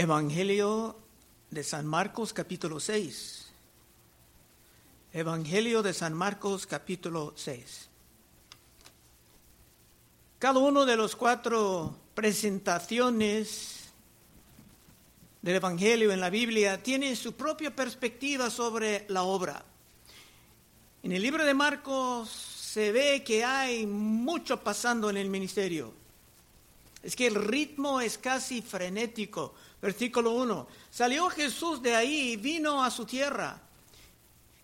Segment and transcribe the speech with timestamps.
[0.00, 0.96] Evangelio
[1.50, 3.46] de San Marcos capítulo 6.
[5.12, 7.88] Evangelio de San Marcos capítulo 6.
[10.38, 13.88] Cada uno de los cuatro presentaciones
[15.42, 19.64] del Evangelio en la Biblia tiene su propia perspectiva sobre la obra.
[21.02, 25.92] En el libro de Marcos se ve que hay mucho pasando en el ministerio.
[27.02, 29.54] Es que el ritmo es casi frenético.
[29.80, 30.68] Versículo 1.
[30.90, 33.60] Salió Jesús de ahí y vino a su tierra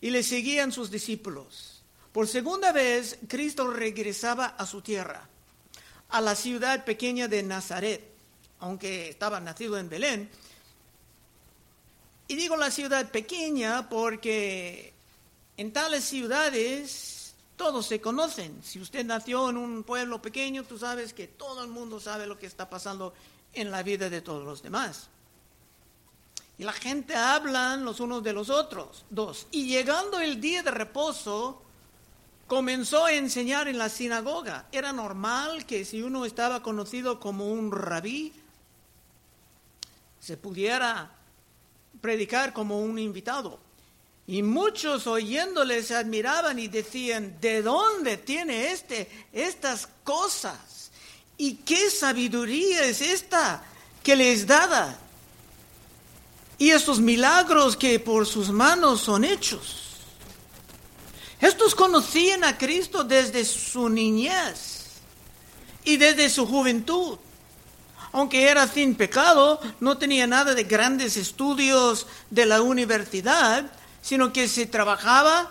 [0.01, 1.83] y le seguían sus discípulos.
[2.13, 5.29] Por segunda vez, Cristo regresaba a su tierra,
[6.11, 8.05] a la ciudad pequeña de Nazaret,
[8.61, 10.31] aunque estaba nacido en Belén.
[12.29, 14.93] Y digo la ciudad pequeña porque
[15.57, 18.63] en tales ciudades todos se conocen.
[18.63, 22.39] Si usted nació en un pueblo pequeño, tú sabes que todo el mundo sabe lo
[22.39, 23.15] que está pasando
[23.55, 25.09] en la vida de todos los demás.
[26.57, 29.05] Y la gente habla los unos de los otros.
[29.11, 29.47] Dos.
[29.51, 31.63] Y llegando el día de reposo,
[32.47, 34.67] comenzó a enseñar en la sinagoga.
[34.71, 38.33] Era normal que si uno estaba conocido como un rabí,
[40.21, 41.11] se pudiera
[42.01, 43.59] predicar como un invitado.
[44.27, 50.84] Y muchos oyéndole se admiraban y decían, ¿de dónde tiene este estas cosas?
[51.37, 53.65] ¿Y qué sabiduría es esta
[54.03, 54.99] que le es dada?
[56.59, 59.85] Y estos milagros que por sus manos son hechos.
[61.41, 64.85] Estos conocían a Cristo desde su niñez
[65.85, 67.19] y desde su juventud.
[68.13, 74.47] Aunque era sin pecado, no tenía nada de grandes estudios de la universidad, sino que
[74.47, 75.51] se trabajaba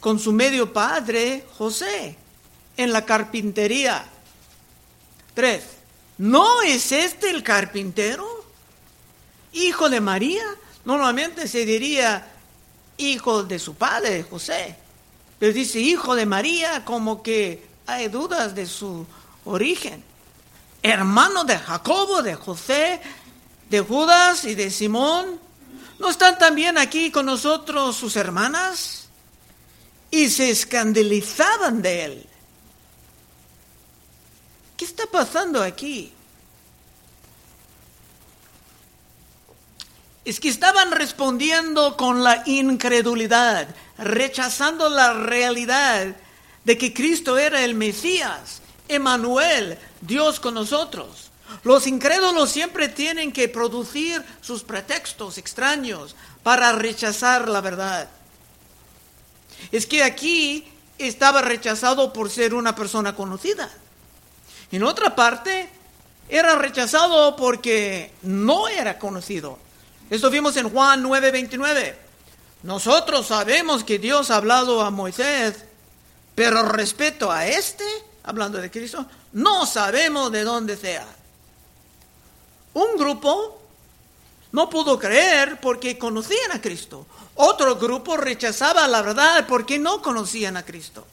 [0.00, 2.16] con su medio padre, José,
[2.76, 4.06] en la carpintería.
[5.36, 5.64] Tres,
[6.16, 8.26] ¿no es este el carpintero?
[9.52, 10.42] Hijo de María.
[10.86, 12.26] Normalmente se diría
[12.96, 14.76] hijo de su padre, José.
[15.38, 19.06] Pero dice hijo de María como que hay dudas de su
[19.44, 20.02] origen.
[20.82, 23.02] Hermano de Jacobo, de José,
[23.68, 25.38] de Judas y de Simón.
[25.98, 29.08] ¿No están también aquí con nosotros sus hermanas?
[30.10, 32.26] Y se escandalizaban de él.
[34.76, 36.12] ¿Qué está pasando aquí?
[40.24, 46.16] Es que estaban respondiendo con la incredulidad, rechazando la realidad
[46.64, 51.30] de que Cristo era el Mesías, Emanuel, Dios con nosotros.
[51.62, 58.08] Los incrédulos siempre tienen que producir sus pretextos extraños para rechazar la verdad.
[59.70, 60.66] Es que aquí
[60.98, 63.70] estaba rechazado por ser una persona conocida.
[64.72, 65.70] En otra parte,
[66.28, 69.58] era rechazado porque no era conocido.
[70.10, 71.96] Esto vimos en Juan 9:29.
[72.62, 75.64] Nosotros sabemos que Dios ha hablado a Moisés,
[76.34, 77.84] pero respecto a este,
[78.24, 81.06] hablando de Cristo, no sabemos de dónde sea.
[82.74, 83.62] Un grupo
[84.52, 87.06] no pudo creer porque conocían a Cristo.
[87.36, 91.06] Otro grupo rechazaba la verdad porque no conocían a Cristo.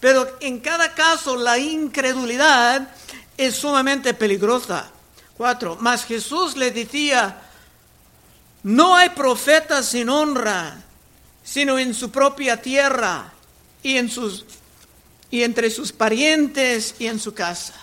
[0.00, 2.88] Pero en cada caso la incredulidad
[3.36, 4.90] es sumamente peligrosa.
[5.36, 7.42] Cuatro, mas Jesús le decía,
[8.62, 10.82] no hay profeta sin honra,
[11.44, 13.32] sino en su propia tierra
[13.82, 14.44] y, en sus,
[15.30, 17.74] y entre sus parientes y en su casa.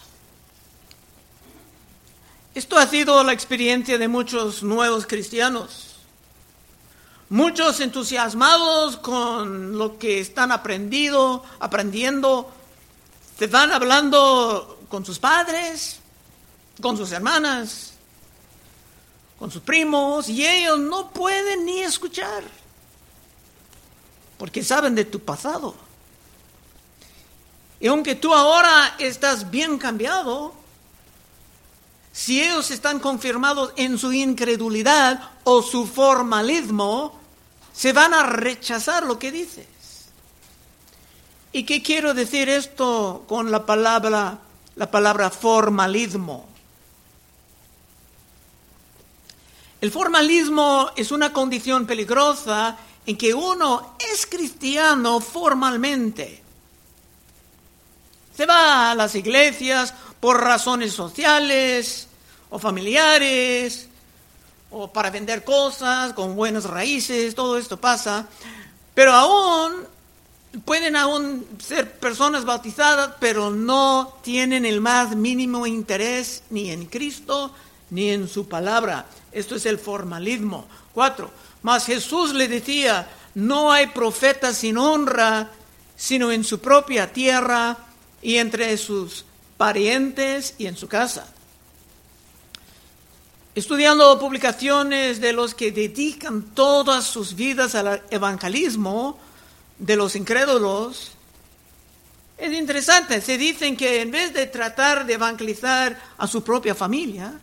[2.55, 5.92] Esto ha sido la experiencia de muchos nuevos cristianos.
[7.33, 12.51] Muchos entusiasmados con lo que están aprendido, aprendiendo,
[13.39, 15.97] se van hablando con sus padres,
[16.79, 17.93] con sus hermanas,
[19.39, 22.43] con sus primos, y ellos no pueden ni escuchar,
[24.37, 25.73] porque saben de tu pasado.
[27.79, 30.53] Y aunque tú ahora estás bien cambiado,
[32.11, 37.22] si ellos están confirmados en su incredulidad o su formalismo,
[37.73, 39.67] se van a rechazar lo que dices.
[41.51, 44.39] ¿Y qué quiero decir esto con la palabra,
[44.75, 46.47] la palabra formalismo?
[49.81, 56.41] El formalismo es una condición peligrosa en que uno es cristiano formalmente.
[58.35, 62.07] Se va a las iglesias por razones sociales
[62.49, 63.89] o familiares
[64.73, 68.27] o para vender cosas con buenas raíces, todo esto pasa,
[68.93, 69.85] pero aún
[70.65, 77.53] pueden aún ser personas bautizadas, pero no tienen el más mínimo interés ni en Cristo
[77.91, 79.05] ni en su palabra.
[79.31, 80.67] Esto es el formalismo.
[80.93, 81.31] Cuatro,
[81.61, 85.51] mas Jesús le decía, no hay profeta sin honra,
[85.95, 87.77] sino en su propia tierra
[88.21, 89.25] y entre sus
[89.57, 91.27] parientes y en su casa.
[93.55, 99.19] Estudiando publicaciones de los que dedican todas sus vidas al evangelismo
[99.77, 101.11] de los incrédulos,
[102.35, 107.39] es interesante, se dicen que en vez de tratar de evangelizar a su propia familia,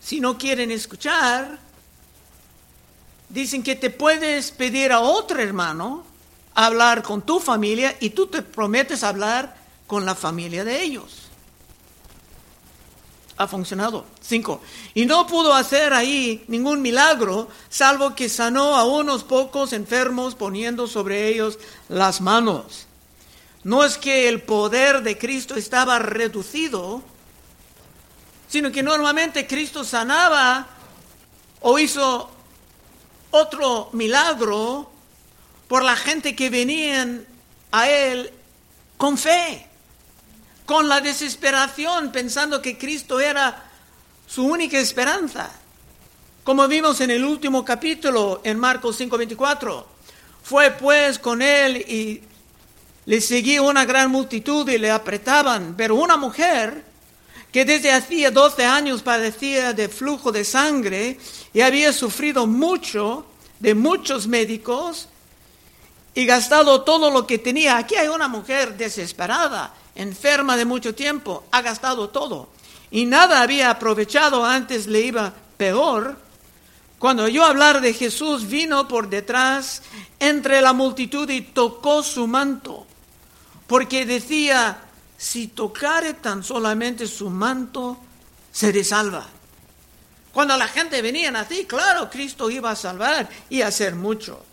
[0.00, 1.58] si no quieren escuchar,
[3.28, 6.04] dicen que te puedes pedir a otro hermano
[6.54, 9.54] hablar con tu familia y tú te prometes hablar
[9.86, 11.27] con la familia de ellos.
[13.38, 14.04] Ha funcionado.
[14.20, 14.60] Cinco.
[14.94, 20.86] Y no pudo hacer ahí ningún milagro, salvo que sanó a unos pocos enfermos poniendo
[20.86, 21.58] sobre ellos
[21.88, 22.86] las manos.
[23.62, 27.02] No es que el poder de Cristo estaba reducido,
[28.48, 30.66] sino que normalmente Cristo sanaba
[31.60, 32.30] o hizo
[33.30, 34.90] otro milagro
[35.68, 37.26] por la gente que venían
[37.70, 38.32] a Él
[38.96, 39.67] con fe,
[40.68, 43.64] con la desesperación, pensando que Cristo era
[44.26, 45.50] su única esperanza.
[46.44, 49.86] Como vimos en el último capítulo, en Marcos 5:24,
[50.42, 52.20] fue pues con Él y
[53.06, 56.84] le seguía una gran multitud y le apretaban, pero una mujer
[57.50, 61.18] que desde hacía 12 años padecía de flujo de sangre
[61.54, 63.24] y había sufrido mucho
[63.58, 65.08] de muchos médicos
[66.14, 67.78] y gastado todo lo que tenía.
[67.78, 72.48] Aquí hay una mujer desesperada, enferma de mucho tiempo, ha gastado todo
[72.90, 76.16] y nada había aprovechado, antes le iba peor.
[76.98, 79.82] Cuando oyó hablar de Jesús, vino por detrás
[80.18, 82.86] entre la multitud y tocó su manto,
[83.66, 84.80] porque decía,
[85.16, 87.98] si tocare tan solamente su manto,
[88.50, 89.26] seré salva.
[90.32, 94.44] Cuando la gente venía así, claro, Cristo iba a salvar y a hacer mucho.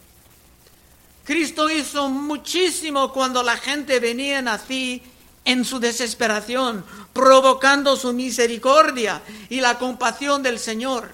[1.24, 5.02] Cristo hizo muchísimo cuando la gente venía así
[5.46, 6.84] en su desesperación,
[7.14, 11.14] provocando su misericordia y la compasión del Señor.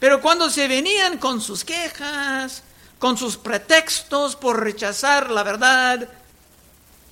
[0.00, 2.64] Pero cuando se venían con sus quejas,
[2.98, 6.08] con sus pretextos por rechazar la verdad,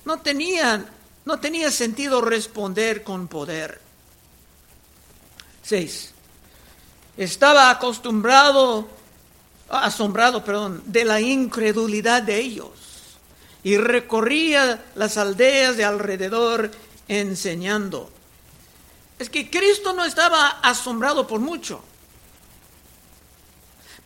[0.03, 0.85] no tenían,
[1.23, 3.79] no tenía sentido responder con poder.
[5.63, 6.13] 6.
[7.15, 8.87] Estaba acostumbrado,
[9.69, 12.88] asombrado, perdón, de la incredulidad de ellos
[13.63, 16.71] y recorría las aldeas de alrededor
[17.07, 18.09] enseñando.
[19.17, 21.83] Es que Cristo no estaba asombrado por mucho.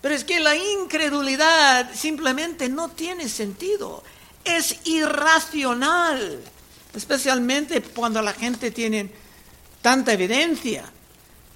[0.01, 4.03] Pero es que la incredulidad simplemente no tiene sentido
[4.43, 6.41] es irracional,
[6.93, 9.09] especialmente cuando la gente tiene
[9.81, 10.83] tanta evidencia.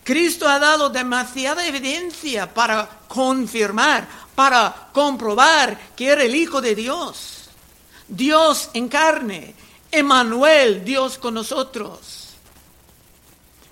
[0.04, 7.37] Cristo ha dado demasiada evidencia para confirmar, para comprobar que era el Hijo de Dios.
[8.08, 9.54] Dios en carne,
[9.92, 12.30] Emanuel, Dios con nosotros.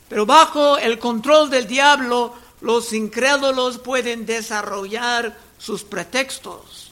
[0.10, 6.86] Pero bajo el control del diablo, los incrédulos pueden desarrollar sus pretextos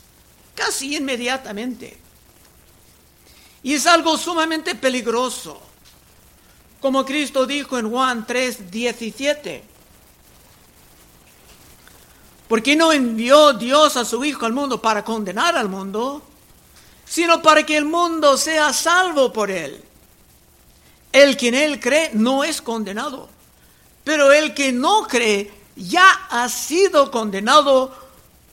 [0.55, 1.97] casi inmediatamente.
[3.61, 5.59] Y es algo sumamente peligroso.
[6.81, 9.63] Como Cristo dijo en Juan 3, 17.
[12.47, 16.21] Porque no envió Dios a su Hijo al mundo para condenar al mundo,
[17.05, 19.83] sino para que el mundo sea salvo por él.
[21.11, 23.29] El que en él cree no es condenado,
[24.03, 27.95] pero el que no cree ya ha sido condenado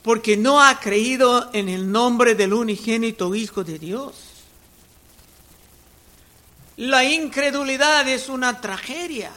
[0.02, 4.14] porque no ha creído en el nombre del unigénito Hijo de Dios.
[6.76, 9.30] La incredulidad es una tragedia.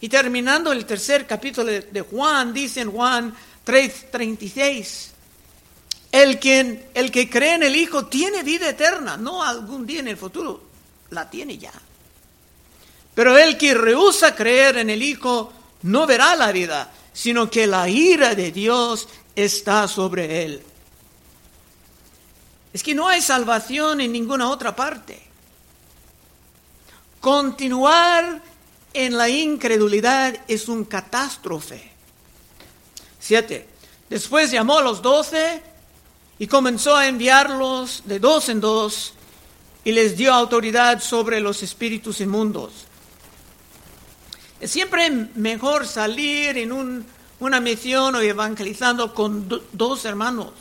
[0.00, 5.10] Y terminando el tercer capítulo de Juan, dice en Juan 3:36,
[6.12, 10.08] el, quien, el que cree en el Hijo tiene vida eterna, no algún día en
[10.08, 10.62] el futuro,
[11.10, 11.72] la tiene ya.
[13.14, 15.52] Pero el que rehúsa creer en el Hijo
[15.82, 20.62] no verá la vida, sino que la ira de Dios está sobre él.
[22.72, 25.20] Es que no hay salvación en ninguna otra parte.
[27.20, 28.40] Continuar
[28.92, 31.90] en la incredulidad es un catástrofe.
[33.18, 33.68] Siete.
[34.08, 35.62] Después llamó a los doce
[36.40, 39.12] y comenzó a enviarlos de dos en dos
[39.84, 42.86] y les dio autoridad sobre los espíritus inmundos.
[44.58, 47.04] Es siempre mejor salir en
[47.40, 50.52] una misión o evangelizando con dos hermanos.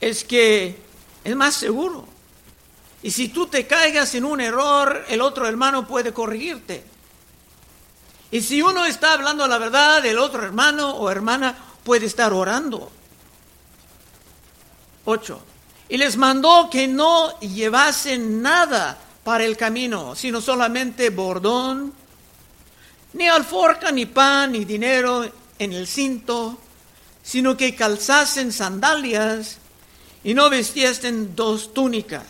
[0.00, 0.78] Es que
[1.24, 2.06] es más seguro.
[3.02, 6.82] Y si tú te caigas en un error, el otro hermano puede corregirte.
[8.30, 12.90] Y si uno está hablando la verdad, el otro hermano o hermana puede estar orando.
[15.04, 15.42] 8.
[15.90, 21.92] Y les mandó que no llevasen nada para el camino, sino solamente bordón,
[23.12, 26.58] ni alforca, ni pan, ni dinero en el cinto,
[27.22, 29.58] sino que calzasen sandalias
[30.24, 32.24] y no vestiesen dos túnicas.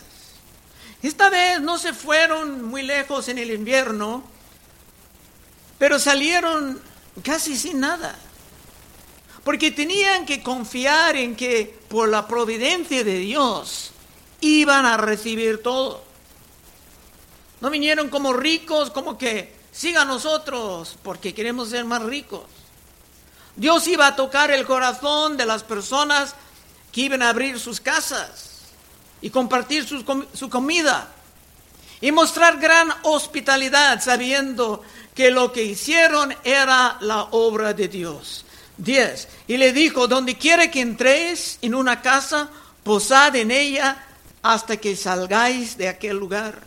[1.01, 4.23] Esta vez no se fueron muy lejos en el invierno,
[5.77, 6.81] pero salieron
[7.23, 8.17] casi sin nada,
[9.45, 13.91] porque tenían que confiar en que por la providencia de Dios
[14.41, 16.03] iban a recibir todo.
[17.61, 22.41] No vinieron como ricos, como que siga nosotros, porque queremos ser más ricos.
[23.55, 26.33] Dios iba a tocar el corazón de las personas
[26.91, 28.61] que iban a abrir sus casas
[29.21, 31.07] y compartir su comida
[32.01, 34.81] y mostrar gran hospitalidad sabiendo
[35.13, 38.44] que lo que hicieron era la obra de Dios.
[38.77, 39.27] 10.
[39.47, 42.49] Y le dijo, donde quiera que entréis en una casa,
[42.83, 44.03] posad en ella
[44.41, 46.61] hasta que salgáis de aquel lugar.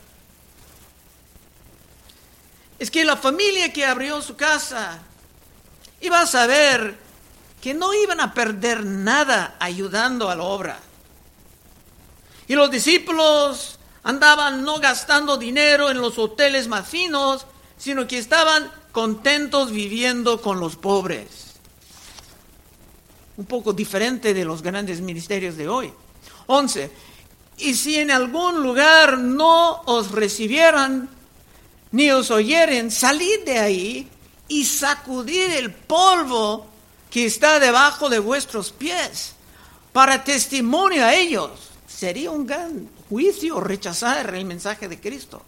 [2.79, 5.01] Es que la familia que abrió su casa
[6.01, 6.97] iba a saber
[7.61, 10.81] que no iban a perder nada ayudando a la obra.
[12.47, 17.47] Y los discípulos andaban no gastando dinero en los hoteles más finos,
[17.77, 21.48] sino que estaban contentos viviendo con los pobres.
[23.39, 25.91] Un poco diferente de los grandes ministerios de hoy.
[26.47, 26.91] 11.
[27.59, 31.09] Y si en algún lugar no os recibieran,
[31.93, 34.09] ni os oyeren, salid de ahí
[34.49, 36.67] y sacudid el polvo
[37.11, 39.35] que está debajo de vuestros pies
[39.93, 41.51] para testimonio a ellos.
[41.87, 45.43] Sería un gran juicio rechazar el mensaje de Cristo.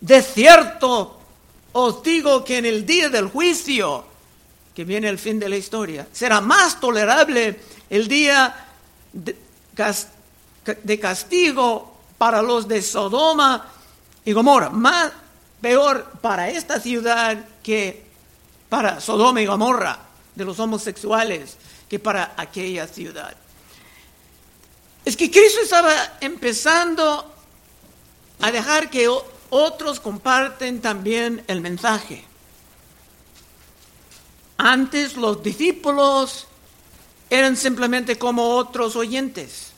[0.00, 1.18] De cierto,
[1.72, 4.04] os digo que en el día del juicio,
[4.78, 8.68] que viene el fin de la historia, será más tolerable el día
[9.12, 9.36] de,
[11.00, 13.72] castigo para los de Sodoma
[14.24, 15.10] y Gomorra, más
[15.60, 18.04] peor para esta ciudad que
[18.68, 19.98] para Sodoma y Gomorra
[20.36, 21.56] de los homosexuales
[21.88, 23.34] que para aquella ciudad.
[25.04, 27.34] Es que Cristo estaba empezando
[28.40, 29.08] a dejar que
[29.50, 32.24] otros comparten también el mensaje.
[34.58, 36.46] Antes los discípulos
[37.30, 39.72] eran simplemente como otros oyentes.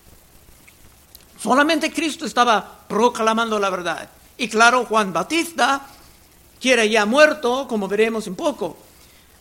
[1.41, 4.11] Solamente Cristo estaba proclamando la verdad.
[4.37, 5.87] Y claro, Juan Batista
[6.61, 8.77] que era ya muerto, como veremos un poco.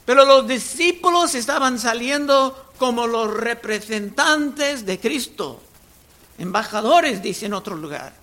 [0.05, 5.61] Pero los discípulos estaban saliendo como los representantes de Cristo,
[6.37, 8.13] embajadores, dice en otro lugar.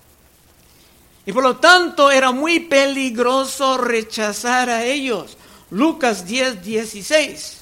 [1.26, 5.36] Y por lo tanto era muy peligroso rechazar a ellos.
[5.70, 7.58] Lucas 10, 16.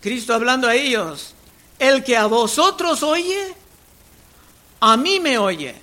[0.00, 1.34] Cristo hablando a ellos,
[1.78, 3.54] el que a vosotros oye,
[4.80, 5.74] a mí me oye.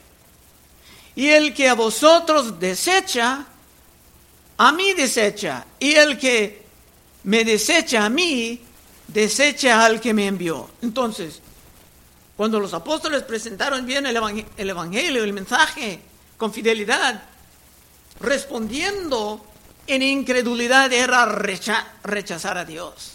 [1.16, 3.46] Y el que a vosotros desecha,
[4.58, 6.66] a mí desecha, y el que
[7.24, 8.62] me desecha a mí,
[9.08, 10.70] desecha al que me envió.
[10.82, 11.42] Entonces,
[12.36, 14.16] cuando los apóstoles presentaron bien el,
[14.70, 16.00] evangelio, el mensaje,
[16.38, 17.24] con fidelidad,
[18.20, 19.44] respondiendo
[19.88, 23.14] en incredulidad era rechazar a Dios.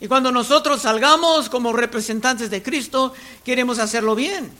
[0.00, 3.12] Y cuando nosotros salgamos como representantes de Cristo,
[3.44, 4.50] queremos hacerlo bien.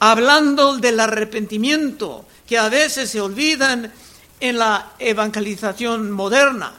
[0.00, 3.92] Hablando del arrepentimiento, que a veces se olvidan
[4.40, 6.72] en la evangelización moderna.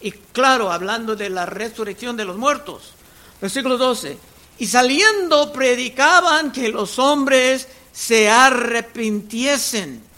[0.00, 2.92] Y claro, hablando de la resurrección de los muertos.
[3.40, 4.18] Versículo 12.
[4.58, 10.09] Y saliendo predicaban que los hombres se arrepintiesen.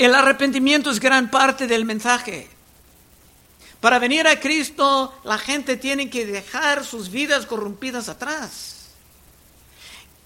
[0.00, 2.48] El arrepentimiento es gran parte del mensaje.
[3.82, 8.92] Para venir a Cristo, la gente tiene que dejar sus vidas corrompidas atrás.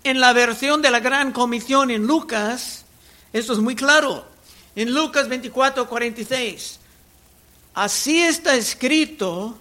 [0.04, 2.85] En la versión de la Gran Comisión en Lucas,
[3.33, 4.25] esto es muy claro.
[4.76, 6.78] En Lucas 24, 46.
[7.75, 9.59] Así está escrito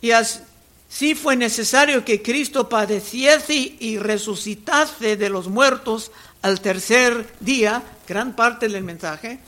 [0.00, 7.82] y así fue necesario que Cristo padeciese y resucitase de los muertos al tercer día,
[8.06, 9.38] gran parte del mensaje,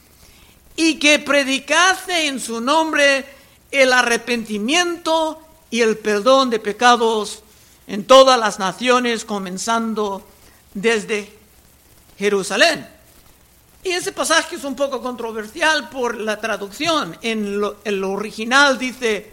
[0.76, 3.25] y que predicase en su nombre
[3.70, 7.42] el arrepentimiento y el perdón de pecados
[7.87, 10.26] en todas las naciones, comenzando
[10.73, 11.32] desde
[12.18, 12.88] Jerusalén.
[13.82, 17.18] Y ese pasaje es un poco controversial por la traducción.
[17.20, 19.32] En el original dice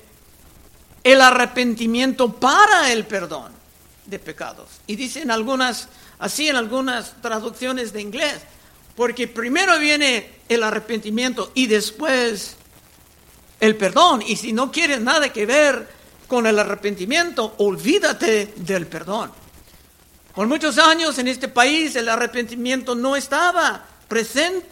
[1.04, 3.54] el arrepentimiento para el perdón
[4.06, 4.68] de pecados.
[4.88, 5.88] Y dicen algunas,
[6.20, 8.42] así en algunas traducciones de inglés,
[8.96, 12.56] porque primero viene el arrepentimiento y después
[13.60, 14.22] el perdón.
[14.26, 15.88] Y si no quieres nada que ver
[16.28, 19.32] con el arrepentimiento, olvídate del perdón.
[20.34, 24.68] Por muchos años en este país el arrepentimiento no estaba presente,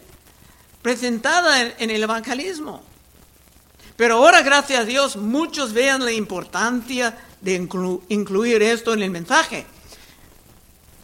[0.82, 2.82] presentada en, el evangelismo.
[3.96, 7.54] Pero ahora, gracias a Dios, muchos vean la importancia de
[8.08, 9.66] incluir esto en el mensaje.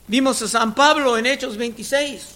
[0.08, 2.35] Vimos a San Pablo en Hechos 26,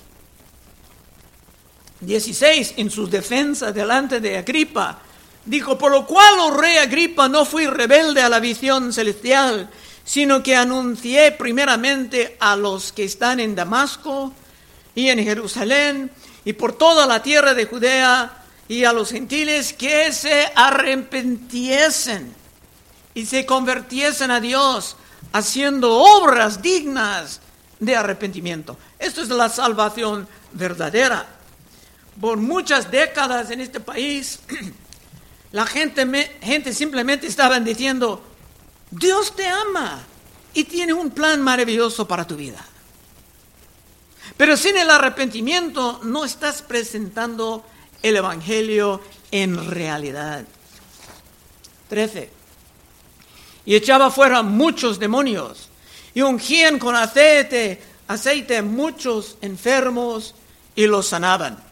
[2.01, 4.99] 16, en su defensa delante de Agripa.
[5.45, 9.71] Dijo, por lo cual, oh rey Agripa, no fui rebelde a la visión celestial,
[10.05, 14.33] sino que anuncié primeramente a los que están en Damasco
[14.95, 16.11] y en Jerusalén
[16.45, 22.35] y por toda la tierra de Judea y a los gentiles que se arrepentiesen
[23.15, 24.97] y se convirtiesen a Dios
[25.33, 27.41] haciendo obras dignas
[27.79, 28.77] de arrepentimiento.
[28.99, 31.40] Esto es la salvación verdadera.
[32.21, 34.41] Por muchas décadas en este país,
[35.53, 38.23] la gente, gente simplemente estaba diciendo,
[38.91, 40.03] Dios te ama
[40.53, 42.65] y tiene un plan maravilloso para tu vida.
[44.37, 47.65] Pero sin el arrepentimiento no estás presentando
[48.03, 49.01] el Evangelio
[49.31, 50.45] en realidad.
[51.89, 52.31] 13.
[53.67, 55.69] Y echaba fuera muchos demonios
[56.15, 60.35] y ungían con aceite, aceite muchos enfermos
[60.75, 61.70] y los sanaban.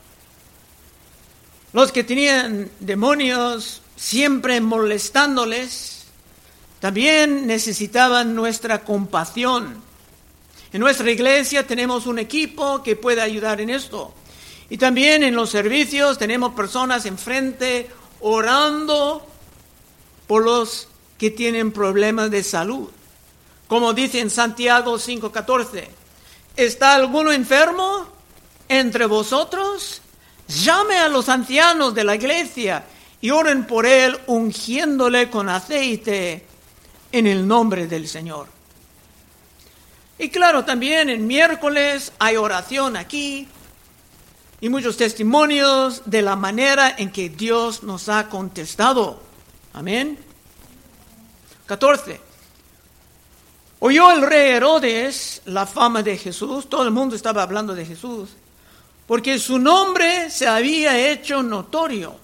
[1.79, 6.07] Los que tenían demonios siempre molestándoles,
[6.81, 9.81] también necesitaban nuestra compasión
[10.73, 14.13] en nuestra iglesia tenemos un equipo que puede ayudar en esto.
[14.69, 17.89] Y también en los servicios tenemos personas enfrente
[18.23, 19.25] orando
[20.27, 22.89] por los que tienen problemas de salud.
[23.69, 25.89] Como dice en Santiago 5:14,
[26.57, 28.09] ¿está alguno enfermo
[28.69, 30.03] entre vosotros?
[30.49, 32.85] Llame a los ancianos de la iglesia
[33.21, 36.47] y oren por él ungiéndole con aceite
[37.13, 38.49] en el nombre del Señor.
[40.19, 43.47] Y claro, también en miércoles hay oración aquí
[44.61, 49.21] y muchos testimonios de la manera en que Dios nos ha contestado.
[49.75, 50.19] Amén.
[51.67, 52.21] 14.
[53.81, 58.31] Oyó el rey Herodes la fama de Jesús, todo el mundo estaba hablando de Jesús,
[59.09, 62.15] porque su nombre se había hecho notorio.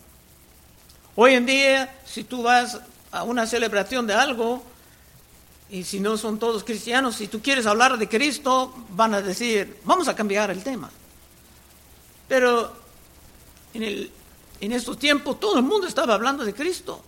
[1.16, 2.79] Hoy en día, si tú vas
[3.11, 4.62] a una celebración de algo,
[5.70, 9.81] y si no son todos cristianos, si tú quieres hablar de Cristo, van a decir,
[9.85, 10.90] vamos a cambiar el tema.
[12.29, 12.75] Pero
[13.73, 14.11] en,
[14.61, 17.03] estos tiempos todo el mundo estaba hablando de Cristo,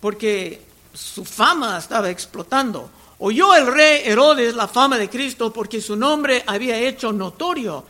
[0.00, 0.60] porque
[0.92, 2.90] su fama estaba explotando.
[3.20, 7.84] Oyó el rey Herodes la fama de Cristo porque su nombre había hecho notorio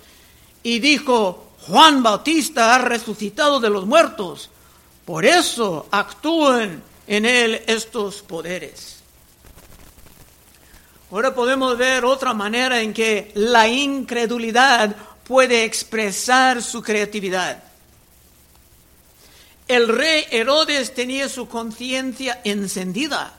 [0.65, 4.51] y dijo, Juan Bautista ha resucitado de los muertos,
[5.05, 9.03] por eso actúan en él estos poderes.
[11.13, 17.63] Ahora podemos ver otra manera en que la incredulidad puede expresar su creatividad.
[19.69, 23.35] El rey Herodes tenía su conciencia encendida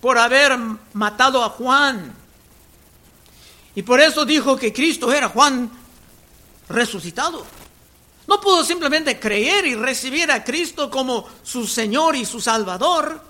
[0.00, 0.56] por haber
[0.94, 2.14] matado a Juan.
[3.74, 5.70] Y por eso dijo que Cristo era Juan
[6.70, 7.44] resucitado.
[8.26, 13.22] No pudo simplemente creer y recibir a Cristo como su Señor y su Salvador,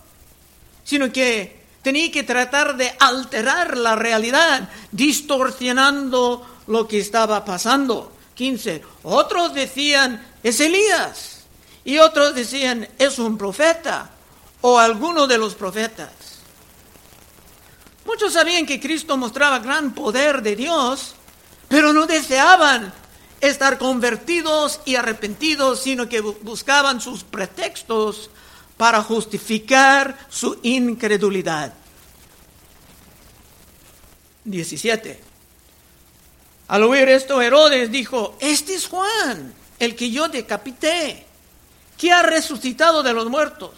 [0.84, 8.12] sino que Tenía que tratar de alterar la realidad, distorsionando lo que estaba pasando.
[8.34, 8.82] 15.
[9.04, 11.40] Otros decían, es Elías.
[11.84, 14.10] Y otros decían, es un profeta
[14.60, 16.10] o alguno de los profetas.
[18.04, 21.14] Muchos sabían que Cristo mostraba gran poder de Dios,
[21.68, 22.92] pero no deseaban
[23.40, 28.30] estar convertidos y arrepentidos, sino que buscaban sus pretextos
[28.76, 31.72] para justificar su incredulidad.
[34.44, 35.20] 17.
[36.68, 41.26] Al oír esto, Herodes dijo, este es Juan, el que yo decapité,
[41.98, 43.72] que ha resucitado de los muertos.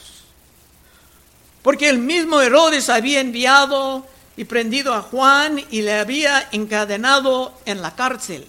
[1.62, 7.83] Porque el mismo Herodes había enviado y prendido a Juan y le había encadenado en
[7.83, 8.46] la cárcel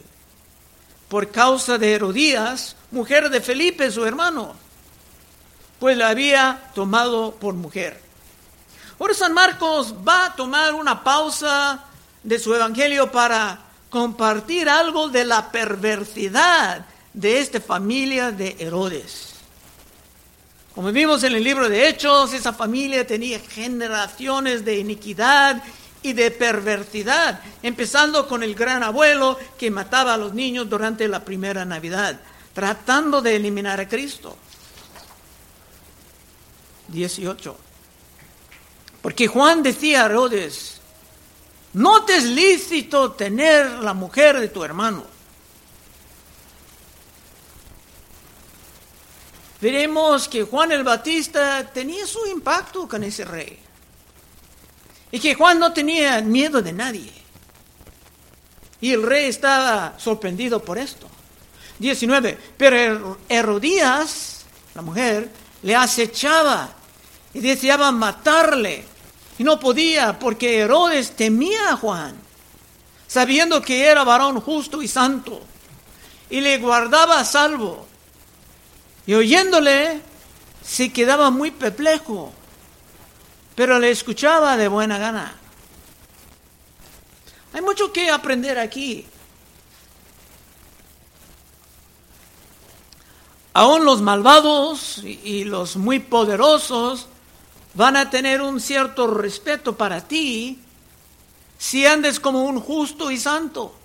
[1.14, 4.56] por causa de Herodías, mujer de Felipe, su hermano
[5.78, 8.02] pues la había tomado por mujer.
[9.00, 11.84] Ahora San Marcos va a tomar una pausa
[12.24, 13.60] de su evangelio para
[13.92, 19.36] compartir algo de la perversidad de esta familia de Herodes.
[20.74, 25.62] Como vimos en el libro de Hechos, esa familia tenía generaciones de iniquidad
[26.04, 31.26] y de perversidad, empezando con el gran abuelo que mataba a los niños durante la
[31.26, 32.20] primera Navidad,
[32.54, 34.38] tratando de eliminar a Cristo.
[36.90, 37.58] 18.
[39.02, 40.82] Porque Juan decía a Herodes,
[41.74, 45.14] no te es lícito tener la mujer de tu hermano.
[49.64, 53.63] veremos que Juan el Batista tenía su impacto con ese rey.
[55.14, 57.14] Y que Juan no tenía miedo de nadie.
[58.82, 61.08] Y el rey estaba sorprendido por esto.
[61.78, 62.36] 19.
[62.58, 65.30] Pero Herodías, la mujer,
[65.62, 66.74] le acechaba
[67.32, 68.86] y deseaba matarle.
[69.38, 72.16] Y no podía porque Herodes temía a Juan,
[73.08, 75.42] sabiendo que era varón justo y santo.
[76.32, 77.86] Y le guardaba a salvo
[79.06, 80.02] y oyéndole,
[80.66, 82.34] se quedaba muy perplejo,
[83.56, 85.36] pero le escuchaba de buena gana.
[87.54, 89.06] Hay mucho que aprender aquí.
[93.54, 97.08] Aún los malvados y los muy poderosos
[97.76, 100.60] van a tener un cierto respeto para ti
[101.60, 103.76] si andes como un justo y santo.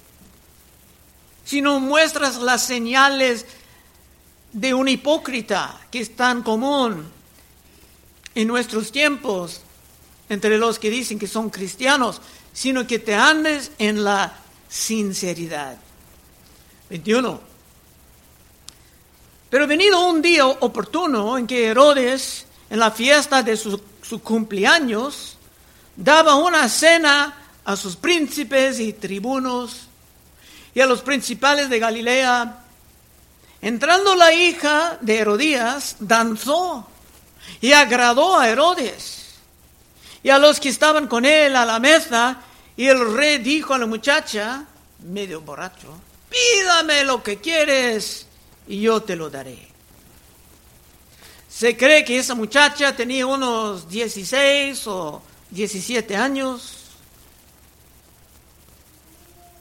[1.45, 3.45] Si no muestras las señales
[4.53, 7.18] de un hipócrita que es tan común
[8.35, 9.61] en nuestros tiempos
[10.29, 12.21] entre los que dicen que son cristianos,
[12.53, 14.37] sino que te andes en la
[14.69, 15.77] sinceridad.
[16.91, 17.41] 21.
[19.51, 25.37] Pero venido un día oportuno en que Herodes, en la fiesta de su, su cumpleaños,
[25.97, 29.89] daba una cena a sus príncipes y tribunos
[30.75, 32.65] y a los principales de Galilea,
[33.61, 36.87] Entrando la hija de Herodías, danzó
[37.61, 39.35] y agradó a Herodes
[40.23, 42.39] y a los que estaban con él a la mesa.
[42.77, 44.65] Y el rey dijo a la muchacha,
[45.01, 48.27] medio borracho, pídame lo que quieres
[48.69, 49.69] y yo te lo daré.
[51.49, 56.79] Se cree que esa muchacha tenía unos 16 o 17 años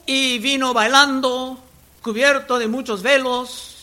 [0.06, 1.60] y vino bailando,
[2.02, 3.77] cubierto de muchos velos,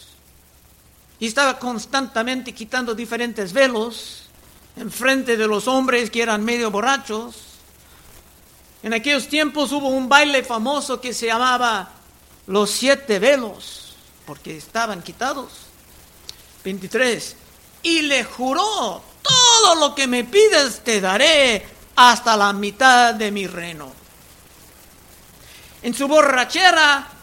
[1.19, 4.25] y estaba constantemente quitando diferentes velos
[4.77, 7.37] en frente de los hombres que eran medio borrachos.
[8.83, 11.91] En aquellos tiempos hubo un baile famoso que se llamaba
[12.47, 13.95] los siete velos,
[14.27, 15.53] porque estaban quitados.
[16.65, 17.37] 23.
[17.83, 23.47] Y le juró, todo lo que me pides te daré hasta la mitad de mi
[23.47, 23.93] reino.
[25.83, 27.14] En su borrachera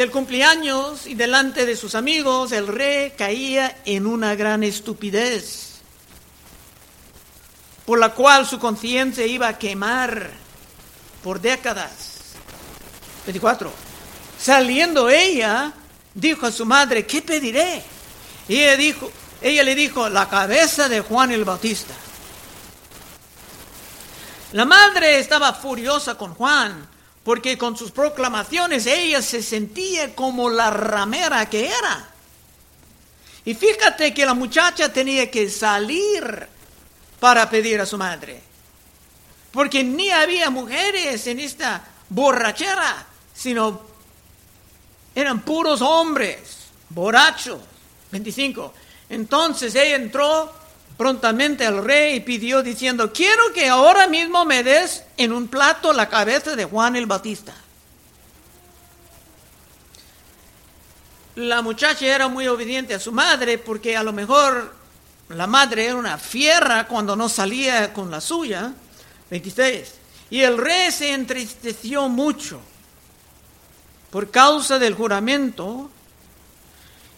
[0.00, 5.82] del cumpleaños y delante de sus amigos, el rey caía en una gran estupidez,
[7.84, 10.30] por la cual su conciencia iba a quemar
[11.22, 12.32] por décadas.
[13.26, 13.70] 24.
[14.40, 15.70] Saliendo ella,
[16.14, 17.82] dijo a su madre, ¿qué pediré?
[18.48, 21.92] Y ella, dijo, ella le dijo, la cabeza de Juan el Bautista.
[24.52, 26.88] La madre estaba furiosa con Juan
[27.30, 32.08] porque con sus proclamaciones ella se sentía como la ramera que era.
[33.44, 36.48] Y fíjate que la muchacha tenía que salir
[37.20, 38.42] para pedir a su madre,
[39.52, 43.80] porque ni había mujeres en esta borrachera, sino
[45.14, 46.56] eran puros hombres,
[46.88, 47.60] borrachos.
[48.10, 48.74] 25.
[49.08, 50.52] Entonces ella entró
[51.00, 56.10] prontamente al rey pidió diciendo, quiero que ahora mismo me des en un plato la
[56.10, 57.54] cabeza de Juan el Bautista.
[61.36, 64.74] La muchacha era muy obediente a su madre porque a lo mejor
[65.30, 68.70] la madre era una fierra cuando no salía con la suya.
[69.30, 69.94] 26.
[70.28, 72.60] Y el rey se entristeció mucho
[74.10, 75.90] por causa del juramento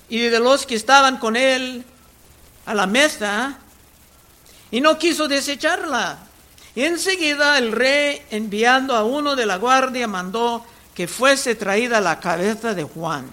[0.09, 1.85] y de los que estaban con él
[2.65, 3.59] a la mesa
[4.73, 6.19] y no quiso desecharla.
[6.75, 12.19] Y enseguida el rey, enviando a uno de la guardia, mandó que fuese traída la
[12.19, 13.31] cabeza de Juan.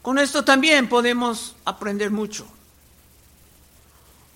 [0.00, 2.46] Con esto también podemos aprender mucho.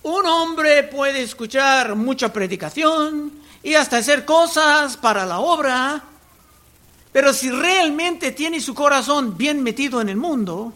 [0.02, 3.32] Un hombre puede escuchar mucha predicación
[3.62, 6.02] y hasta hacer cosas para la obra,
[7.11, 10.74] pero si realmente tiene su corazón bien metido en el mundo,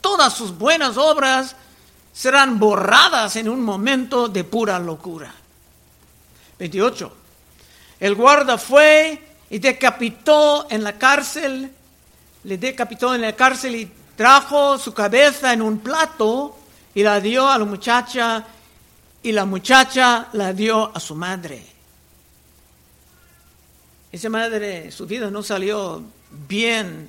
[0.00, 1.56] todas sus buenas obras
[2.12, 5.32] serán borradas en un momento de pura locura.
[6.58, 7.12] 28.
[8.00, 9.20] El guarda fue
[9.50, 11.72] y decapitó en la cárcel,
[12.44, 16.56] le decapitó en la cárcel y trajo su cabeza en un plato
[16.94, 18.44] y la dio a la muchacha
[19.22, 21.64] y la muchacha la dio a su madre.
[24.10, 26.02] Esa madre, su vida no salió
[26.48, 27.08] bien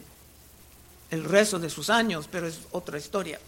[1.11, 3.39] el resto de sus años, pero es otra historia.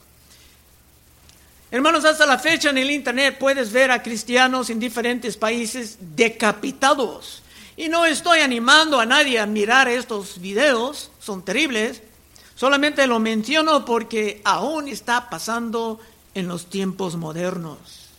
[1.71, 7.41] Hermanos, hasta la fecha en el Internet puedes ver a cristianos en diferentes países decapitados.
[7.75, 12.01] Y no estoy animando a nadie a mirar estos videos, son terribles.
[12.56, 15.99] Solamente lo menciono porque aún está pasando
[16.34, 18.10] en los tiempos modernos.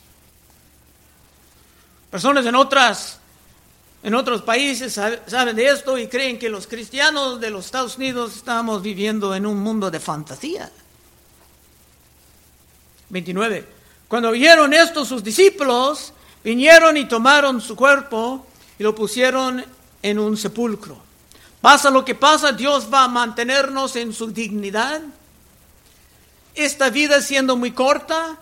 [2.10, 3.20] Personas en otras
[4.02, 8.36] en otros países saben de esto y creen que los cristianos de los Estados Unidos
[8.36, 10.70] estamos viviendo en un mundo de fantasía.
[13.08, 13.66] 29.
[14.08, 16.12] Cuando vieron esto sus discípulos,
[16.44, 18.46] vinieron y tomaron su cuerpo
[18.78, 19.64] y lo pusieron
[20.02, 21.06] en un sepulcro.
[21.60, 25.00] Pasa lo que pasa, Dios va a mantenernos en su dignidad.
[26.54, 28.38] Esta vida siendo muy corta,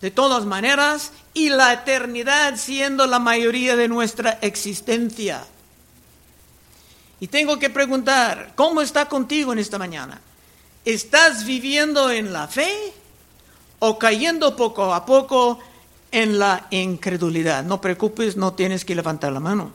[0.00, 5.44] de todas maneras, y la eternidad siendo la mayoría de nuestra existencia.
[7.20, 10.20] Y tengo que preguntar, ¿cómo está contigo en esta mañana?
[10.84, 12.92] ¿Estás viviendo en la fe
[13.78, 15.58] o cayendo poco a poco
[16.10, 17.64] en la incredulidad?
[17.64, 19.72] No preocupes, no tienes que levantar la mano.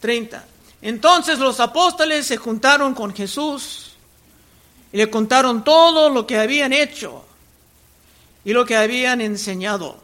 [0.00, 0.44] 30.
[0.82, 3.92] Entonces los apóstoles se juntaron con Jesús
[4.92, 7.24] y le contaron todo lo que habían hecho
[8.44, 10.00] y lo que habían enseñado.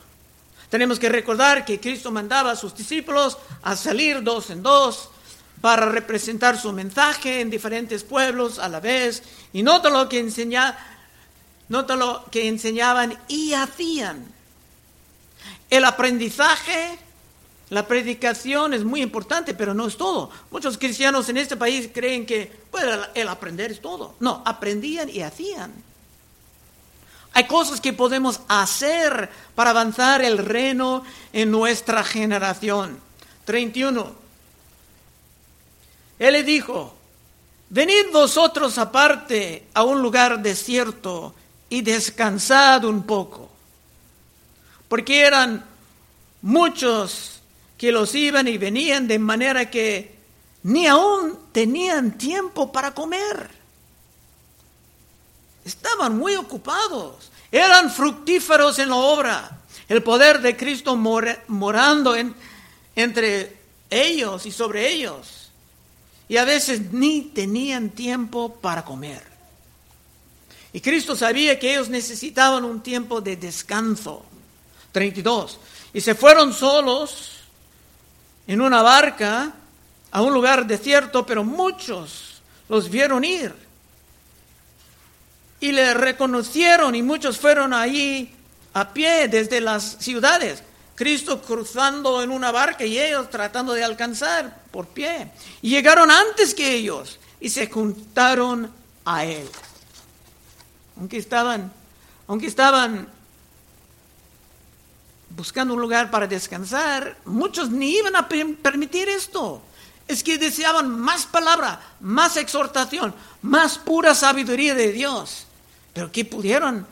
[0.69, 5.11] Tenemos que recordar que Cristo mandaba a sus discípulos a salir dos en dos
[5.61, 9.23] para representar su mensaje en diferentes pueblos a la vez.
[9.53, 10.77] Y nota lo que, enseña,
[11.69, 14.25] nota lo que enseñaban y hacían.
[15.69, 16.99] El aprendizaje,
[17.71, 20.31] la predicación es muy importante, pero no es todo.
[20.51, 22.53] Muchos cristianos en este país creen que
[23.15, 24.15] el aprender es todo.
[24.21, 25.73] No, aprendían y hacían.
[27.33, 32.99] Hay cosas que podemos hacer para avanzar el reino en nuestra generación.
[33.45, 34.15] 31.
[36.19, 36.95] Él le dijo,
[37.69, 41.35] venid vosotros aparte a un lugar desierto
[41.69, 43.51] y descansad un poco,
[44.89, 45.65] porque eran
[46.43, 47.41] muchos
[47.77, 50.17] que los iban y venían de manera que
[50.63, 53.51] ni aún tenían tiempo para comer.
[55.65, 62.15] Estaban muy ocupados, eran fructíferos en la obra, el poder de Cristo morando
[62.95, 63.57] entre
[63.91, 65.51] ellos y sobre ellos.
[66.29, 69.36] Y a veces ni tenían tiempo para comer.
[70.77, 74.23] Y Cristo sabía que ellos necesitaban un tiempo de descanso.
[74.93, 75.59] 32.
[75.95, 77.31] Y se fueron solos
[78.47, 79.55] en una barca
[80.11, 83.55] a un lugar desierto, pero muchos los vieron ir
[85.61, 88.35] y le reconocieron y muchos fueron allí
[88.75, 90.63] a pie desde las ciudades.
[90.95, 95.31] Cristo cruzando en una barca y ellos tratando de alcanzar por pie.
[95.63, 98.71] Y llegaron antes que ellos y se juntaron
[99.07, 99.49] a él.
[100.99, 101.73] Aunque estaban,
[102.27, 103.09] aunque estaban
[105.31, 109.63] buscando un lugar para descansar, muchos ni iban a permitir esto.
[110.09, 115.47] Es que deseaban más palabra, más exhortación, más pura sabiduría de Dios.
[115.93, 116.87] Pero ¿qué pudieron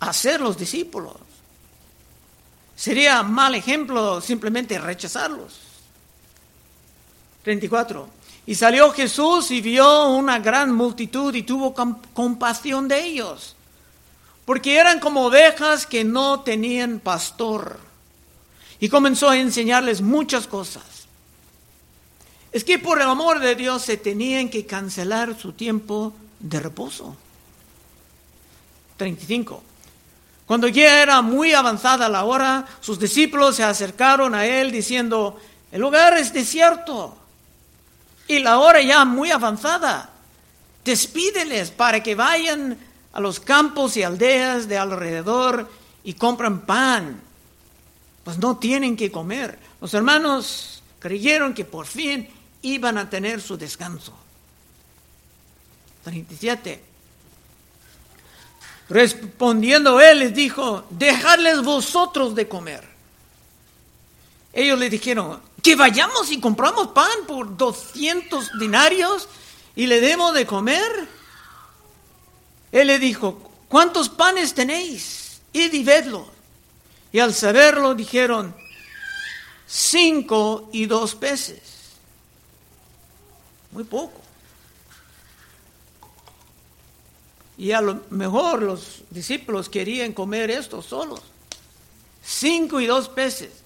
[0.00, 1.16] hacer los discípulos?
[2.74, 5.60] Sería mal ejemplo simplemente rechazarlos.
[7.44, 8.08] 34.
[8.46, 11.74] Y salió Jesús y vio una gran multitud y tuvo
[12.12, 13.54] compasión de ellos,
[14.44, 17.78] porque eran como ovejas que no tenían pastor.
[18.80, 20.82] Y comenzó a enseñarles muchas cosas.
[22.50, 27.16] Es que por el amor de Dios se tenían que cancelar su tiempo de reposo.
[28.96, 29.62] 35.
[30.46, 35.80] Cuando ya era muy avanzada la hora, sus discípulos se acercaron a él diciendo, el
[35.80, 37.16] lugar es desierto
[38.28, 40.10] y la hora ya muy avanzada.
[40.84, 42.78] Despídeles para que vayan
[43.12, 45.70] a los campos y aldeas de alrededor
[46.04, 47.20] y compran pan.
[48.24, 49.58] Pues no tienen que comer.
[49.80, 52.28] Los hermanos creyeron que por fin
[52.62, 54.14] iban a tener su descanso.
[56.04, 56.82] 37.
[58.88, 62.84] Respondiendo él les dijo, dejadles vosotros de comer.
[64.52, 69.28] Ellos le dijeron, que vayamos y compramos pan por 200 dinarios
[69.76, 71.08] y le demos de comer.
[72.72, 75.40] Él le dijo, ¿cuántos panes tenéis?
[75.52, 76.26] Id y vedlo.
[77.12, 78.54] Y al saberlo dijeron,
[79.66, 81.60] cinco y dos peces.
[83.70, 84.20] Muy poco.
[87.56, 91.20] Y a lo mejor los discípulos querían comer esto solos.
[92.24, 93.61] Cinco y dos peces.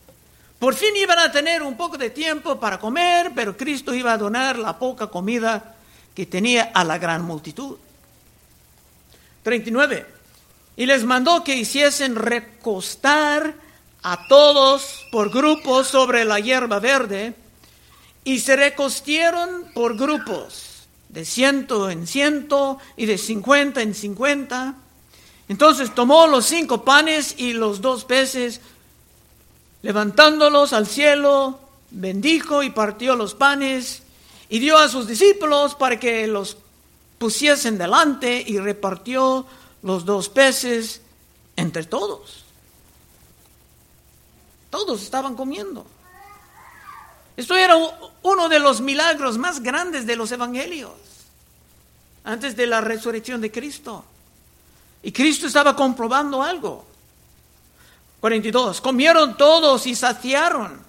[0.58, 4.18] Por fin iban a tener un poco de tiempo para comer, pero Cristo iba a
[4.18, 5.76] donar la poca comida
[6.14, 7.76] que tenía a la gran multitud.
[9.42, 10.06] 39.
[10.76, 13.54] Y les mandó que hiciesen recostar
[14.02, 17.34] a todos por grupos sobre la hierba verde,
[18.26, 24.74] y se recostieron por grupos, de ciento en ciento y de cincuenta en cincuenta.
[25.48, 28.60] Entonces tomó los cinco panes y los dos peces,
[29.82, 31.60] levantándolos al cielo,
[31.90, 34.02] bendijo y partió los panes
[34.48, 36.56] y dio a sus discípulos para que los
[37.18, 39.46] pusiesen delante y repartió
[39.82, 41.00] los dos peces
[41.56, 42.44] entre todos.
[44.70, 45.86] Todos estaban comiendo.
[47.36, 47.76] Esto era
[48.22, 50.92] uno de los milagros más grandes de los evangelios,
[52.24, 54.04] antes de la resurrección de Cristo.
[55.02, 56.84] Y Cristo estaba comprobando algo.
[58.20, 58.80] 42.
[58.80, 60.80] Comieron todos y saciaron.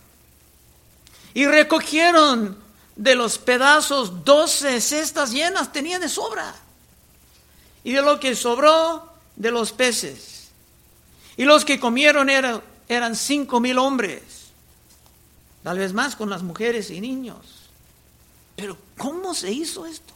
[1.34, 2.58] Y recogieron
[2.96, 6.56] de los pedazos doce cestas llenas, tenía de sobra.
[7.84, 10.50] Y de lo que sobró, de los peces.
[11.38, 14.24] Y los que comieron eran, eran cinco mil hombres,
[15.64, 17.38] tal vez más con las mujeres y niños.
[18.56, 20.14] Pero ¿cómo se hizo esto?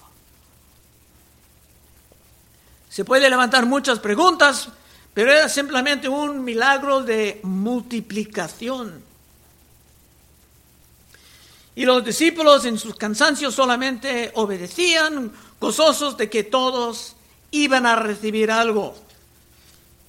[2.89, 4.67] Se puede levantar muchas preguntas,
[5.13, 9.03] pero era simplemente un milagro de multiplicación.
[11.75, 17.15] Y los discípulos en sus cansancios solamente obedecían, gozosos de que todos
[17.51, 18.95] iban a recibir algo.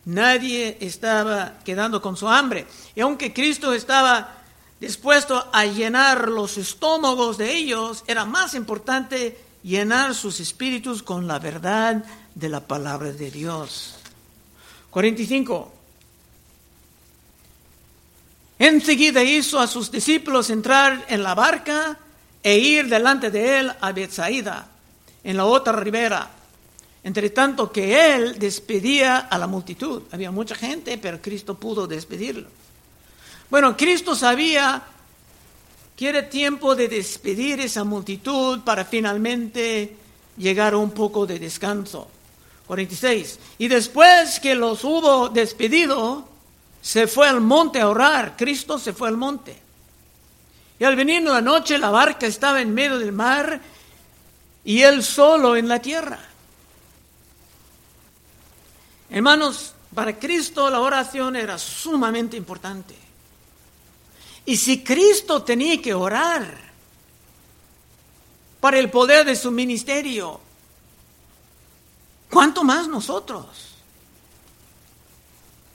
[0.05, 2.67] Nadie estaba quedando con su hambre.
[2.95, 4.39] Y aunque Cristo estaba
[4.81, 11.39] dispuesto a llenar los estómagos de ellos, era más importante llenar sus espíritus con la
[11.39, 14.02] verdad de la palabra de Dios.
[14.93, 15.73] 45.
[18.59, 21.99] Enseguida hizo a sus discípulos entrar en la barca
[22.43, 24.69] e ir delante de él a Bethsaida,
[25.25, 26.31] en la otra ribera.
[27.03, 30.03] Entre tanto que él despedía a la multitud.
[30.13, 32.49] Había mucha gente, pero Cristo pudo despedirlo.
[33.51, 34.83] Bueno, Cristo sabía
[35.97, 39.97] que era tiempo de despedir esa multitud para finalmente
[40.37, 42.09] llegar a un poco de descanso.
[42.73, 43.39] 46.
[43.59, 46.27] Y después que los hubo despedido,
[46.81, 48.35] se fue al monte a orar.
[48.35, 49.55] Cristo se fue al monte.
[50.79, 53.61] Y al venir la noche la barca estaba en medio del mar
[54.65, 56.19] y él solo en la tierra.
[59.11, 62.97] Hermanos, para Cristo la oración era sumamente importante.
[64.47, 66.57] Y si Cristo tenía que orar
[68.61, 70.41] para el poder de su ministerio,
[72.33, 73.47] ¿cuánto más nosotros?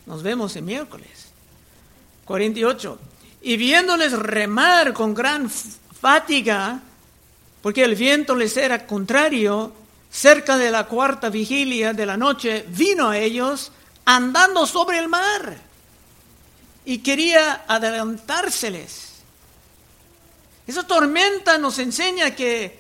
[0.08, 1.28] Nos vemos el miércoles.
[2.26, 3.00] 48.
[3.43, 6.82] Y viéndoles remar con gran fatiga,
[7.62, 9.72] porque el viento les era contrario,
[10.10, 13.72] cerca de la cuarta vigilia de la noche, vino a ellos
[14.06, 15.58] andando sobre el mar
[16.86, 19.12] y quería adelantárseles.
[20.65, 22.80] Esa tormenta nos enseña que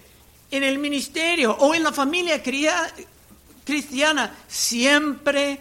[0.49, 2.41] en el ministerio o en la familia
[3.67, 5.59] cristiana siempre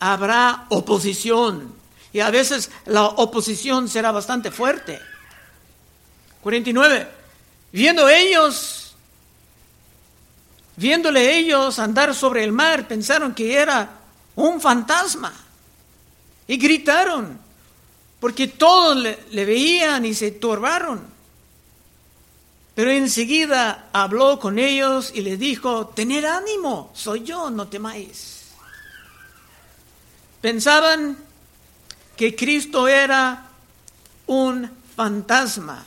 [0.00, 1.72] habrá oposición.
[2.12, 4.98] Y a veces la oposición será bastante fuerte.
[6.42, 7.08] 49.
[7.70, 8.96] Viendo ellos,
[10.76, 13.88] viéndole ellos andar sobre el mar, pensaron que era
[14.34, 15.32] un fantasma.
[16.48, 17.38] Y gritaron,
[18.18, 21.17] porque todos le, veían y se turbaron.
[22.78, 28.50] Pero enseguida habló con ellos y les dijo, tener ánimo, soy yo, no temáis.
[30.40, 31.18] Pensaban
[32.16, 33.48] que Cristo era
[34.28, 35.84] un fantasma.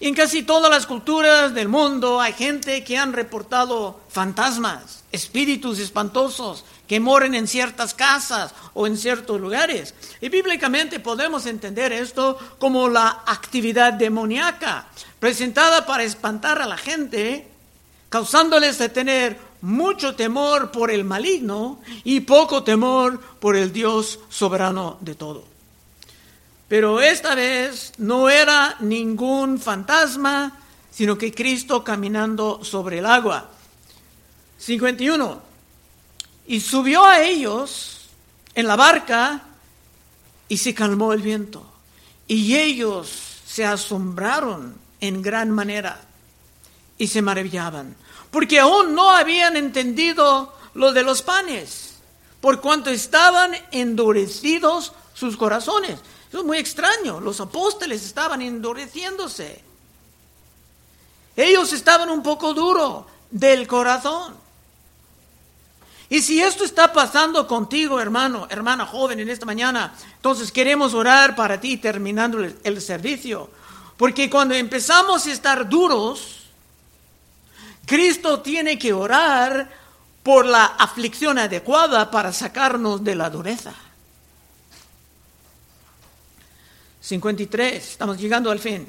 [0.00, 6.64] En casi todas las culturas del mundo hay gente que han reportado fantasmas, espíritus espantosos
[6.92, 9.94] que moren en ciertas casas o en ciertos lugares.
[10.20, 14.88] Y bíblicamente podemos entender esto como la actividad demoníaca,
[15.18, 17.48] presentada para espantar a la gente,
[18.10, 24.98] causándoles de tener mucho temor por el maligno y poco temor por el Dios soberano
[25.00, 25.44] de todo.
[26.68, 33.48] Pero esta vez no era ningún fantasma, sino que Cristo caminando sobre el agua.
[34.58, 35.51] 51.
[36.46, 38.08] Y subió a ellos
[38.54, 39.42] en la barca
[40.48, 41.64] y se calmó el viento.
[42.26, 43.10] Y ellos
[43.46, 46.00] se asombraron en gran manera
[46.98, 47.96] y se maravillaban
[48.32, 51.92] porque aún no habían entendido lo de los panes,
[52.40, 56.00] por cuanto estaban endurecidos sus corazones.
[56.30, 59.62] Eso es muy extraño, los apóstoles estaban endureciéndose.
[61.36, 64.34] Ellos estaban un poco duros del corazón.
[66.12, 71.34] Y si esto está pasando contigo, hermano, hermana joven, en esta mañana, entonces queremos orar
[71.34, 73.48] para ti terminando el, servicio.
[73.96, 76.40] Porque cuando empezamos a estar duros,
[77.86, 79.70] Cristo tiene que orar
[80.22, 83.72] por la aflicción adecuada para sacarnos de la dureza.
[87.00, 88.86] 53, estamos llegando al fin.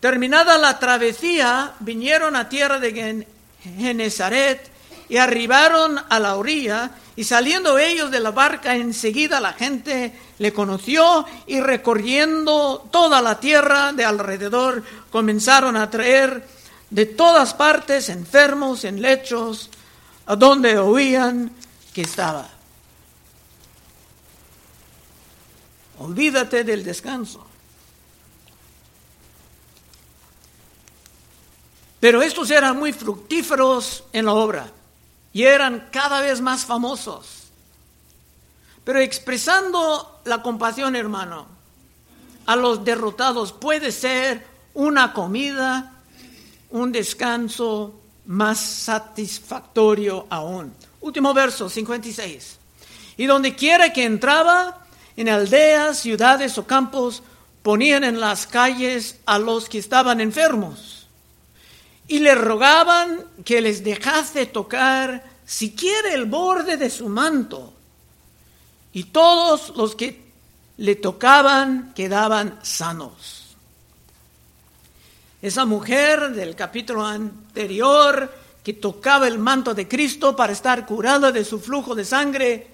[0.00, 3.26] Terminada la travesía, vinieron a tierra de
[3.64, 4.76] Genezaret
[5.08, 10.52] y arribaron a la orilla y saliendo ellos de la barca enseguida la gente le
[10.52, 16.46] conoció y recorriendo toda la tierra de alrededor comenzaron a traer
[16.90, 19.70] de todas partes enfermos en lechos
[20.26, 21.50] a donde oían
[21.92, 22.48] que estaba.
[25.98, 27.44] Olvídate del descanso.
[31.98, 34.72] Pero estos eran muy fructíferos en la obra
[35.32, 37.44] y eran cada vez más famosos.
[38.84, 41.46] Pero expresando la compasión, hermano,
[42.46, 45.92] a los derrotados puede ser una comida,
[46.70, 50.72] un descanso más satisfactorio aún.
[51.00, 52.58] Último verso, 56.
[53.18, 57.22] Y donde quiera que entraba, en aldeas, ciudades o campos,
[57.62, 60.97] ponían en las calles a los que estaban enfermos
[62.08, 67.74] y le rogaban que les dejase tocar siquiera el borde de su manto.
[68.94, 70.28] Y todos los que
[70.78, 73.56] le tocaban quedaban sanos.
[75.40, 78.34] Esa mujer del capítulo anterior
[78.64, 82.66] que tocaba el manto de Cristo para estar curada de su flujo de sangre,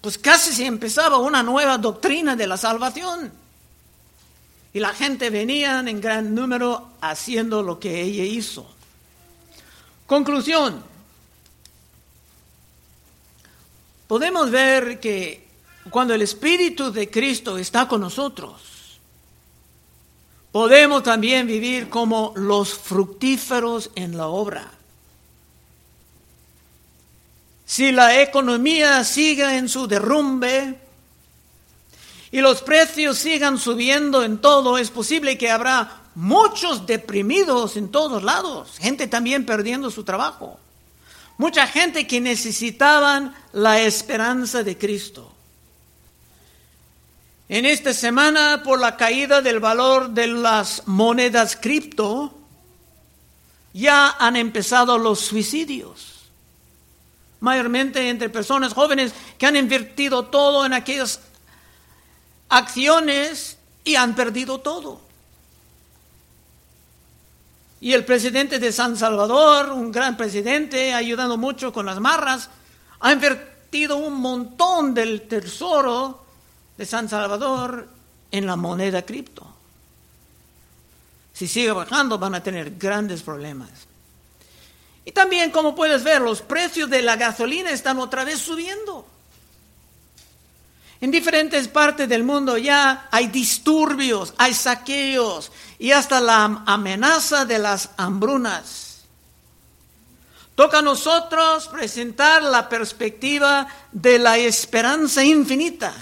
[0.00, 3.32] pues casi se empezaba una nueva doctrina de la salvación.
[4.72, 8.72] Y la gente venía en gran número haciendo lo que ella hizo.
[10.06, 10.82] Conclusión.
[14.06, 15.46] Podemos ver que
[15.88, 18.98] cuando el Espíritu de Cristo está con nosotros,
[20.52, 24.70] podemos también vivir como los fructíferos en la obra.
[27.64, 30.76] Si la economía sigue en su derrumbe,
[32.32, 38.22] y los precios sigan subiendo en todo, es posible que habrá muchos deprimidos en todos
[38.22, 40.58] lados, gente también perdiendo su trabajo,
[41.38, 45.32] mucha gente que necesitaban la esperanza de Cristo.
[47.48, 52.32] En esta semana, por la caída del valor de las monedas cripto,
[53.72, 56.30] ya han empezado los suicidios,
[57.40, 61.20] mayormente entre personas jóvenes que han invertido todo en aquellas
[62.50, 65.00] acciones y han perdido todo.
[67.80, 72.50] Y el presidente de San Salvador, un gran presidente, ayudando mucho con las marras,
[73.00, 76.22] ha invertido un montón del tesoro
[76.76, 77.88] de San Salvador
[78.30, 79.46] en la moneda cripto.
[81.32, 83.70] Si sigue bajando van a tener grandes problemas.
[85.06, 88.99] Y también, como puedes ver, los precios de la gasolina están otra vez subiendo.
[91.00, 97.58] En diferentes partes del mundo ya hay disturbios, hay saqueos y hasta la amenaza de
[97.58, 99.04] las hambrunas.
[100.54, 105.94] Toca a nosotros presentar la perspectiva de la esperanza infinita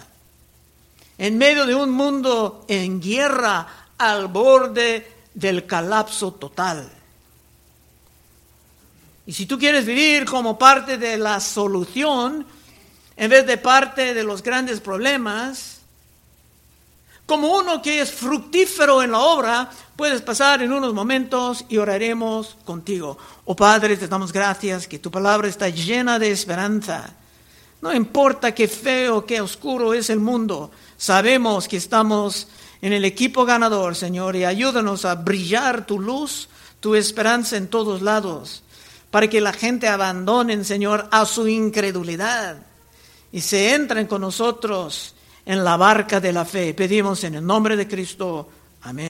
[1.16, 3.66] en medio de un mundo en guerra
[3.98, 6.90] al borde del colapso total.
[9.26, 12.46] Y si tú quieres vivir como parte de la solución,
[13.18, 15.80] en vez de parte de los grandes problemas,
[17.26, 22.56] como uno que es fructífero en la obra, puedes pasar en unos momentos y oraremos
[22.64, 23.18] contigo.
[23.44, 27.10] Oh Padre, te damos gracias que tu palabra está llena de esperanza.
[27.82, 32.46] No importa qué feo, qué oscuro es el mundo, sabemos que estamos
[32.80, 36.48] en el equipo ganador, Señor, y ayúdanos a brillar tu luz,
[36.78, 38.62] tu esperanza en todos lados,
[39.10, 42.67] para que la gente abandone, Señor, a su incredulidad
[43.32, 45.14] y se entren con nosotros
[45.44, 46.74] en la barca de la fe.
[46.74, 48.48] Pedimos en el nombre de Cristo.
[48.82, 49.06] Amén.